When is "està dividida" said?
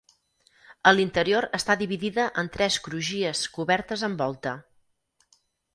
1.59-2.25